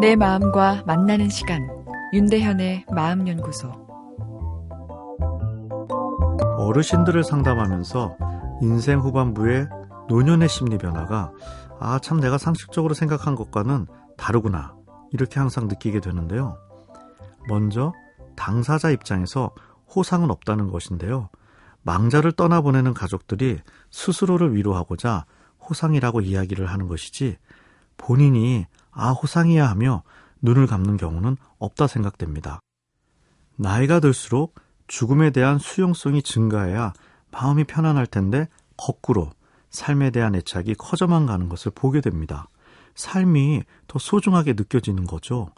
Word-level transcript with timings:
내 0.00 0.16
마음과 0.16 0.84
만나는 0.86 1.28
시간 1.28 1.68
윤대현의 2.12 2.86
마음연구소 2.90 3.70
어르신들을 6.58 7.24
상담하면서 7.24 8.16
인생 8.62 9.00
후반부의 9.00 9.68
노년의 10.08 10.48
심리 10.48 10.78
변화가 10.78 11.32
아 11.80 11.98
참 12.00 12.20
내가 12.20 12.38
상식적으로 12.38 12.94
생각한 12.94 13.34
것과는 13.34 13.86
다르구나 14.16 14.74
이렇게 15.10 15.40
항상 15.40 15.66
느끼게 15.68 16.00
되는데요. 16.00 16.56
먼저 17.48 17.92
당사자 18.36 18.90
입장에서 18.90 19.50
호상은 19.94 20.30
없다는 20.30 20.70
것인데요. 20.70 21.28
망자를 21.82 22.32
떠나보내는 22.32 22.94
가족들이 22.94 23.58
스스로를 23.90 24.54
위로하고자 24.54 25.26
호상이라고 25.68 26.20
이야기를 26.20 26.66
하는 26.66 26.86
것이지 26.88 27.36
본인이 27.96 28.66
아 28.92 29.10
호상이야 29.10 29.68
하며 29.68 30.02
눈을 30.42 30.66
감는 30.66 30.96
경우는 30.96 31.36
없다 31.58 31.86
생각됩니다. 31.86 32.60
나이가 33.56 34.00
들수록 34.00 34.54
죽음에 34.86 35.30
대한 35.30 35.58
수용성이 35.58 36.22
증가해야 36.22 36.92
마음이 37.30 37.64
편안할 37.64 38.06
텐데 38.06 38.48
거꾸로 38.76 39.30
삶에 39.70 40.10
대한 40.10 40.34
애착이 40.34 40.74
커져만 40.74 41.26
가는 41.26 41.48
것을 41.48 41.72
보게 41.74 42.00
됩니다. 42.00 42.48
삶이 42.94 43.62
더 43.86 43.98
소중하게 43.98 44.52
느껴지는 44.52 45.06
거죠. 45.06 45.48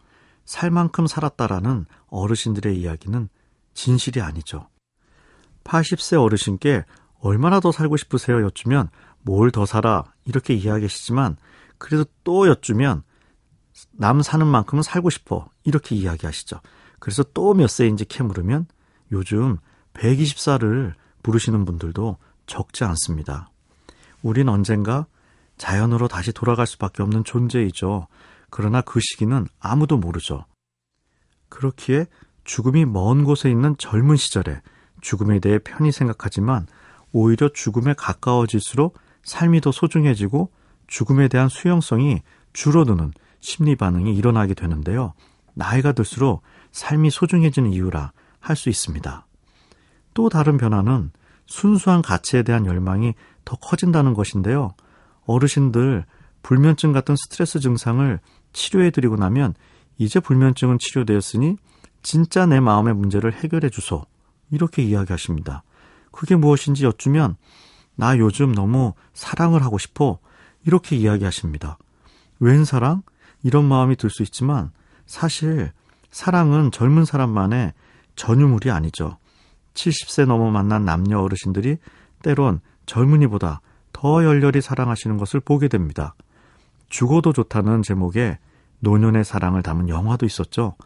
살 0.44 0.70
만큼 0.70 1.06
살았다라는 1.06 1.86
어르신들의 2.08 2.78
이야기는 2.78 3.28
진실이 3.72 4.20
아니죠. 4.20 4.68
80세 5.64 6.22
어르신께 6.22 6.84
얼마나 7.18 7.58
더 7.58 7.72
살고 7.72 7.96
싶으세요? 7.96 8.42
여쭈면 8.44 8.90
뭘 9.22 9.50
더 9.50 9.64
살아? 9.66 10.04
이렇게 10.26 10.54
이야기하시지만 10.54 11.36
그래도 11.78 12.04
또 12.22 12.46
여쭈면 12.46 13.02
남 13.92 14.22
사는 14.22 14.46
만큼은 14.46 14.82
살고 14.82 15.10
싶어. 15.10 15.48
이렇게 15.64 15.94
이야기하시죠. 15.94 16.60
그래서 16.98 17.22
또 17.22 17.54
몇 17.54 17.68
세인지 17.68 18.06
캐 18.06 18.22
물으면 18.22 18.66
요즘 19.12 19.58
120살을 19.94 20.94
부르시는 21.22 21.64
분들도 21.64 22.16
적지 22.46 22.84
않습니다. 22.84 23.50
우린 24.22 24.48
언젠가 24.48 25.06
자연으로 25.58 26.08
다시 26.08 26.32
돌아갈 26.32 26.66
수밖에 26.66 27.02
없는 27.02 27.24
존재이죠. 27.24 28.08
그러나 28.50 28.80
그 28.80 29.00
시기는 29.00 29.46
아무도 29.60 29.96
모르죠. 29.98 30.46
그렇기에 31.48 32.06
죽음이 32.44 32.84
먼 32.84 33.24
곳에 33.24 33.50
있는 33.50 33.76
젊은 33.78 34.16
시절에 34.16 34.60
죽음에 35.00 35.38
대해 35.38 35.58
편히 35.58 35.92
생각하지만 35.92 36.66
오히려 37.12 37.48
죽음에 37.48 37.94
가까워질수록 37.94 38.98
삶이 39.22 39.60
더 39.60 39.72
소중해지고 39.72 40.50
죽음에 40.86 41.28
대한 41.28 41.48
수용성이 41.48 42.22
줄어드는 42.52 43.12
심리 43.44 43.76
반응이 43.76 44.16
일어나게 44.16 44.54
되는데요. 44.54 45.12
나이가 45.52 45.92
들수록 45.92 46.40
삶이 46.72 47.10
소중해지는 47.10 47.74
이유라 47.74 48.12
할 48.40 48.56
수 48.56 48.70
있습니다. 48.70 49.26
또 50.14 50.28
다른 50.30 50.56
변화는 50.56 51.12
순수한 51.44 52.00
가치에 52.00 52.42
대한 52.42 52.64
열망이 52.64 53.12
더 53.44 53.56
커진다는 53.56 54.14
것인데요. 54.14 54.74
어르신들 55.26 56.06
불면증 56.42 56.92
같은 56.92 57.16
스트레스 57.16 57.60
증상을 57.60 58.18
치료해드리고 58.54 59.16
나면 59.16 59.52
이제 59.98 60.20
불면증은 60.20 60.78
치료되었으니 60.78 61.58
진짜 62.02 62.46
내 62.46 62.60
마음의 62.60 62.94
문제를 62.94 63.34
해결해 63.34 63.68
주소. 63.68 64.06
이렇게 64.50 64.82
이야기하십니다. 64.82 65.64
그게 66.12 66.34
무엇인지 66.34 66.86
여쭈면 66.86 67.36
나 67.94 68.16
요즘 68.16 68.52
너무 68.52 68.94
사랑을 69.12 69.62
하고 69.62 69.76
싶어. 69.76 70.18
이렇게 70.64 70.96
이야기하십니다. 70.96 71.76
웬 72.40 72.64
사랑? 72.64 73.02
이런 73.44 73.66
마음이 73.66 73.94
들 73.94 74.10
수 74.10 74.24
있지만 74.24 74.72
사실 75.06 75.70
사랑은 76.10 76.72
젊은 76.72 77.04
사람만의 77.04 77.72
전유물이 78.16 78.70
아니죠. 78.70 79.18
70세 79.74 80.26
넘어 80.26 80.50
만난 80.50 80.84
남녀 80.84 81.20
어르신들이 81.20 81.76
때론 82.22 82.60
젊은이보다 82.86 83.60
더 83.92 84.24
열렬히 84.24 84.60
사랑하시는 84.60 85.16
것을 85.18 85.40
보게 85.40 85.68
됩니다. 85.68 86.14
죽어도 86.88 87.32
좋다는 87.32 87.82
제목의 87.82 88.38
노년의 88.80 89.24
사랑을 89.24 89.62
담은 89.62 89.88
영화도 89.88 90.26
있었죠. 90.26 90.76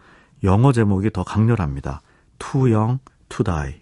영어 0.45 0.73
제목이 0.73 1.11
더 1.11 1.25
강렬합니다. 1.25 2.01
Too 2.39 2.75
Young 2.75 3.01
to 3.29 3.45
Die. 3.45 3.81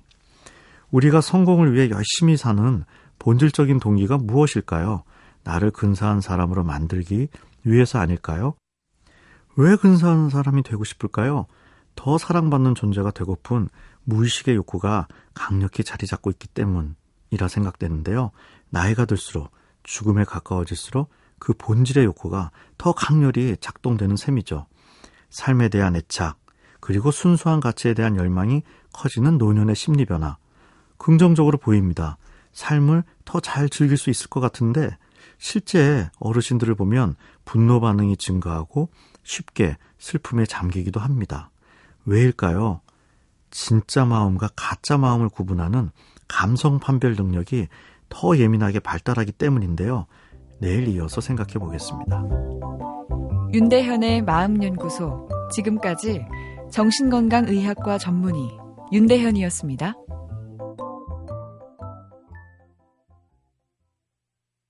우리가 0.91 1.21
성공을 1.21 1.75
위해 1.75 1.91
열심히 1.91 2.37
사는 2.37 2.84
본질적인 3.19 3.81
동기가 3.81 4.19
무엇일까요? 4.19 5.03
나를 5.45 5.71
근사한 5.71 6.21
사람으로 6.21 6.65
만들기 6.65 7.29
위해서 7.65 7.99
아닐까요? 7.99 8.55
왜 9.56 9.75
근사한 9.77 10.31
사람이 10.31 10.62
되고 10.62 10.84
싶을까요? 10.84 11.47
더 11.94 12.19
사랑받는 12.19 12.75
존재가 12.75 13.11
되고픈 13.11 13.69
무의식의 14.05 14.55
욕구가 14.55 15.09
강력히 15.34 15.83
자리 15.83 16.06
잡고 16.06 16.31
있기 16.31 16.49
때문이라 16.49 17.49
생각되는데요. 17.49 18.31
나이가 18.69 19.06
들수록 19.06 19.50
죽음에 19.83 20.25
가까워질수록 20.25 21.11
그 21.39 21.55
본질의 21.55 22.05
욕구가 22.05 22.50
더 22.77 22.93
강렬히 22.93 23.56
작동되는 23.61 24.17
셈이죠. 24.17 24.67
삶에 25.31 25.69
대한 25.69 25.97
애착, 25.97 26.38
그리고 26.81 27.11
순수한 27.11 27.61
가치에 27.61 27.94
대한 27.94 28.17
열망이 28.17 28.62
커지는 28.93 29.38
노년의 29.38 29.75
심리 29.75 30.05
변화. 30.05 30.37
긍정적으로 30.99 31.59
보입니다. 31.59 32.17
삶을 32.53 33.05
더 33.25 33.41
잘 33.41 33.69
즐길 33.69 33.97
수 33.97 34.09
있을 34.11 34.28
것 34.28 34.41
같은데 34.41 34.97
실제 35.38 36.09
어르신들을 36.21 36.75
보면 36.75 37.17
분노 37.44 37.81
반응이 37.81 38.17
증가하고 38.17 38.88
쉽게 39.26 39.76
슬픔에 39.98 40.47
잠기기도 40.47 41.00
합니다. 41.00 41.50
왜일까요? 42.04 42.81
진짜 43.50 44.04
마음과 44.04 44.50
가짜 44.56 44.97
마음을 44.97 45.28
구분하는 45.28 45.91
감성 46.28 46.78
판별 46.78 47.14
능력이 47.14 47.66
더 48.09 48.38
예민하게 48.38 48.81
발달하기 48.81 49.32
때문인데요. 49.32 50.06
내일 50.60 50.88
이어서 50.88 51.20
생각해 51.20 51.54
보겠습니다. 51.54 52.25
윤대현의 53.53 54.22
마음연구소. 54.22 55.28
지금까지 55.53 56.25
정신건강의학과 56.70 57.98
전문의 57.98 58.58
윤대현이었습니다. 58.93 59.94